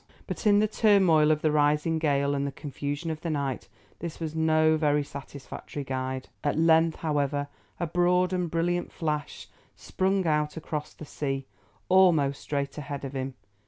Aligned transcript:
But 0.25 0.47
in 0.47 0.57
the 0.57 0.67
turmoil 0.67 1.29
of 1.29 1.43
the 1.43 1.51
rising 1.51 1.99
gale 1.99 2.33
and 2.33 2.47
the 2.47 2.51
confusion 2.51 3.11
of 3.11 3.21
the 3.21 3.29
night, 3.29 3.67
this 3.99 4.19
was 4.19 4.33
no 4.33 4.75
very 4.75 5.03
satisfactory 5.03 5.83
guide. 5.83 6.27
At 6.43 6.57
length, 6.57 6.95
however, 7.05 7.49
a 7.79 7.85
broad 7.85 8.33
and 8.33 8.49
brilliant 8.49 8.91
flash 8.91 9.47
sprung 9.75 10.25
out 10.25 10.57
across 10.57 10.95
the 10.95 11.05
sea, 11.05 11.45
almost 11.87 12.41
straight 12.41 12.79
ahead 12.79 13.05
of 13.05 13.13
him. 13.13 13.35